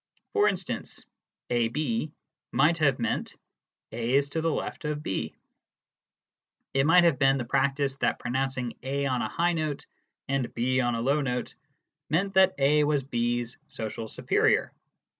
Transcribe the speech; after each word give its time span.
For 0.33 0.47
instance, 0.47 1.05
"AB" 1.51 2.11
might 2.51 2.79
have 2.79 2.97
meant 2.97 3.35
"A 3.91 4.15
is 4.15 4.29
to 4.29 4.41
the 4.41 4.49
left 4.49 4.83
of 4.83 5.03
B." 5.03 5.35
It 6.73 6.87
might 6.87 7.03
have 7.03 7.19
been 7.19 7.37
the 7.37 7.45
practice 7.45 7.97
that 7.97 8.17
pronouncing 8.17 8.73
A 8.81 9.05
on 9.05 9.21
a 9.21 9.29
high 9.29 9.53
note 9.53 9.85
and 10.27 10.51
B 10.55 10.79
on 10.81 10.95
a 10.95 11.01
low 11.01 11.21
note 11.21 11.53
meant 12.09 12.33
that 12.33 12.55
A 12.57 12.83
was 12.83 13.03
B's 13.03 13.59
social 13.67 14.07
superior. 14.07 14.73